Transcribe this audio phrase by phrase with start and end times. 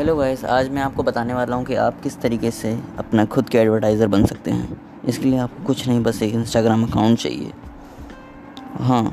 [0.00, 3.48] Hello guys आज मैं आपको बताने वाला हूँ कि आप किस तरीके से अपना खुद
[3.48, 7.52] के एडवर्टाइज़र बन सकते हैं। इसके लिए आपको कुछ नहीं, बस एक इंस्टाग्राम अकाउंट चाहिए।
[8.78, 9.04] हाँ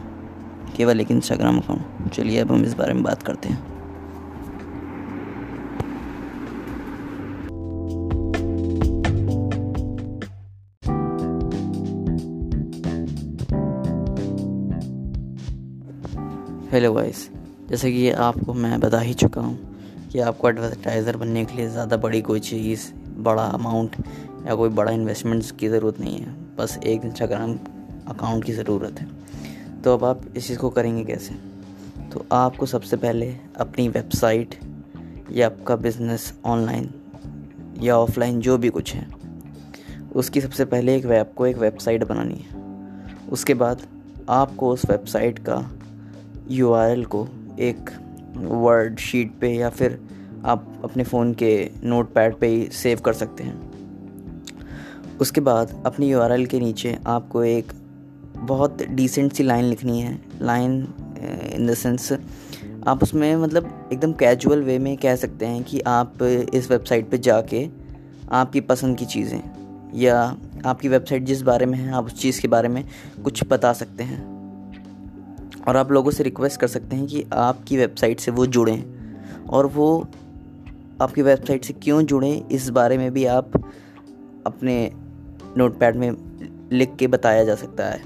[0.78, 3.64] केवल एक इंस्टाग्राम अकाउंट चलिए अब हम इस बारे में बात करते हैं।
[16.72, 17.30] हेलो गाइस
[17.70, 19.76] जैसे कि आपको मैं बता ही चुका हूँ
[20.12, 23.96] कि आपको एडवर्टाइज़र बनने के लिए ज़्यादा बड़ी कोई चीज़, बड़ा अमाउंट
[24.48, 27.58] या कोई बड़ा इन्वेस्टमेंट्स की ज़रूरत नहीं है। बस एक इंस्टाग्राम
[28.08, 29.08] अकाउंट की ज़रूरत है।
[29.82, 31.36] तो अब आप इस चीज़ को करेंगे कैसे?
[32.14, 34.56] तो आपको सबसे पहले अपनी वेबसाइट
[35.32, 36.90] या आपका बिज़नेस ऑनलाइन
[37.82, 39.08] या ऑफलाइन जो भी कुछ है,
[40.16, 42.66] उसकी सबसे पहले एक वेब को एक वेबसाइट बनानी है।
[43.32, 43.82] उसके बाद
[44.30, 45.64] आपको उस वेबसाइट का
[46.50, 47.28] यूआरएल को
[47.60, 47.90] एक
[48.38, 50.00] वर्ड शीट पे या फिर
[50.46, 53.56] आप अपने फ़ोन के नोट पैड पर ही सेव कर सकते हैं।
[55.20, 57.72] उसके बाद अपनी यूआरएल के नीचे आपको एक
[58.38, 60.88] बहुत डिसेंट सी लाइन लिखनी है। लाइन
[61.54, 62.12] इन द सेंस
[62.88, 67.18] आप उसमें मतलब एकदम कैजुअल वे में कह सकते हैं कि आप इस वेबसाइट पे
[67.18, 67.68] जाके
[68.32, 69.42] आपकी पसंद की चीज़ें
[69.96, 72.84] या आपकी वेबसाइट जिस बारे में है, आप उस चीज़ के बारे में
[73.24, 74.37] कुछ बता सकते हैं।
[75.68, 78.84] और आप लोगों से रिक्वेस्ट कर सकते हैं कि आपकी वेबसाइट से वो जुड़ें।
[79.50, 80.08] और वो
[81.02, 83.52] आपकी वेबसाइट से क्यों जुड़ें, इस बारे में भी आप
[84.46, 84.92] अपने
[85.58, 86.12] नोटपैड में
[86.72, 88.02] लिख के बताया जा सकता है।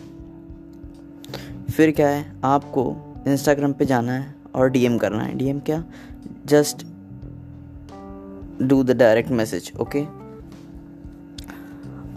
[1.71, 2.95] फिर क्या है, आपको
[3.27, 5.83] इंस्टाग्राम पे जाना है और डीएम करना है। डीएम क्या?
[6.45, 6.85] Just
[8.61, 10.20] do the direct message okay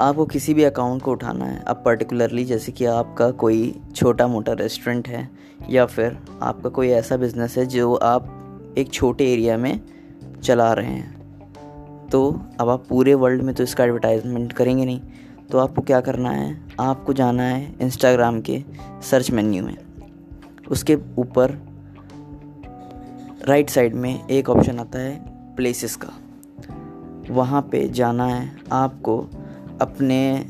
[0.01, 4.53] आपको किसी भी अकाउंट को उठाना है। अब पर्टिकुलरली जैसे कि आपका कोई छोटा मोटा
[4.53, 5.29] रेस्टोरेंट है,
[5.71, 9.81] या फिर आपका कोई ऐसा बिज़नेस है जो आप एक छोटे एरिया में
[10.43, 15.01] चला रहे हैं। तो अब आप पूरे वर्ल्ड में तो इसका एडवर्टाइजमेंट करेंगे नहीं।
[15.51, 16.65] तो आपको क्या करना है?
[16.81, 18.63] आपको जाना है इंस्टाग्राम के
[19.03, 19.77] सर्च मेन्यू में।
[20.71, 21.59] उसके ऊपर
[23.45, 25.17] राइट साइड में एक ऑप्शन आता है
[25.57, 26.13] प्लेसेस का।
[27.31, 29.27] वहाँ पे जाना है आपको
[29.81, 30.47] अपने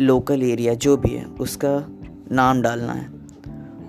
[0.00, 1.86] लोकल एरिया जो भी है, उसका
[2.32, 3.10] नाम डालना है।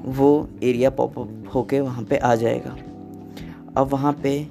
[0.05, 2.77] वो एरिया पॉपअप होके वहाँ पे आ जाएगा।
[3.77, 4.47] अब वहाँ पे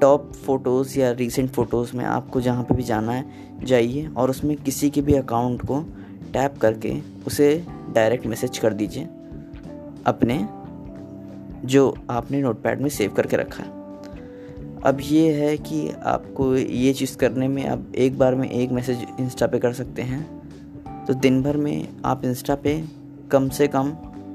[0.00, 3.24] टॉप फ़ोटोज़ या रीसेंट फ़ोटोज़ में आपको जहाँ पे भी जाना है,
[3.64, 5.80] जाइए और उसमें किसी के भी अकाउंट को
[6.32, 9.04] टैप करके उसे डायरेक्ट मैसेज कर दीजिए।
[10.06, 10.48] अपने
[11.66, 13.81] जो आपने नोटपैड में सेव करके रखा है।
[14.84, 19.06] अब ये है कि आपको ये चीज़ करने में आप एक बार में एक मैसेज
[19.20, 22.82] इंस्टा पे कर सकते हैं। तो दिन भर में आप इंस्टा पे
[23.30, 23.92] कम से कम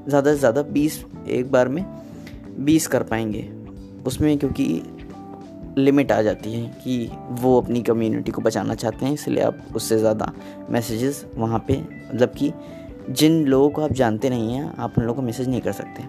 [0.08, 1.84] ज़्यादा से ज़्यादा बीस एक बार में
[2.60, 3.42] बीस कर पाएँगे।
[4.06, 4.82] उसमें क्योंकि
[5.78, 9.98] लिमिट आ जाती है कि वो अपनी कम्युनिटी को बचाना चाहते हैं, इसलिए आप उससे
[9.98, 10.32] ज़्यादा
[10.70, 12.52] मैसेजेस वहाँ पे मतलब कि
[13.10, 16.02] जिन लोगों को आप जानते नहीं हैं, आप उन लोगों को मैसेज नहीं कर सकते।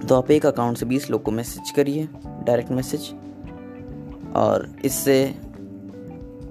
[0.00, 3.10] तो आप एक अकाउंट से बीस लोग को मैसेज करिए डायरेक्ट मैसेज
[4.36, 5.24] और इससे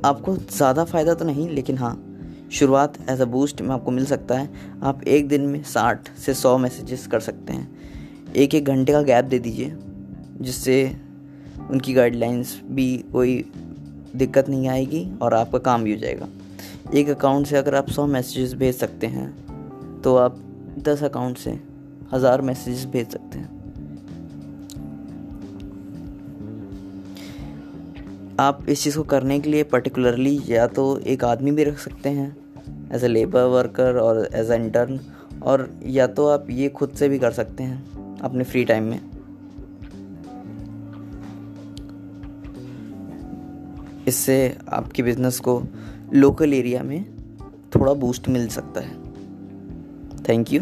[0.05, 2.03] आपको ज़्यादा फ़ायदा तो नहीं, लेकिन हाँ
[2.51, 4.49] शुरुआत एज अ बूस्ट में आपको मिल सकता है।
[4.83, 9.01] आप एक दिन में साठ से सौ मैसेजेस कर सकते हैं। एक एक घंटे का
[9.01, 9.73] गैप दे दीजिए,
[10.41, 10.95] जिससे
[11.69, 13.43] उनकी गाइडलाइंस भी कोई
[14.15, 16.27] दिक्कत नहीं आएगी और आपका काम भी हो जाएगा।
[16.95, 20.37] एक अकाउंट से अगर आप सौ मैसेजेस भेज सकते हैं तो आप
[20.79, 21.59] दस अकाउंट से
[22.13, 23.55] हज़ार मैसेजेस भेज सकते हैं।
[28.39, 32.09] आप इस चीज़ को करने के लिए पर्टिकुलरली या तो एक आदमी भी रख सकते
[32.09, 32.35] हैं
[32.95, 34.99] एज ए लेबर वर्कर और एज ए इंटर्न
[35.43, 38.99] और या तो आप ये खुद से भी कर सकते हैं, अपने फ्री टाइम में।
[44.07, 45.61] इससे आपके बिज़नेस को
[46.13, 47.03] लोकल एरिया में
[47.75, 48.95] थोड़ा बूस्ट मिल सकता है।
[50.29, 50.61] Thank you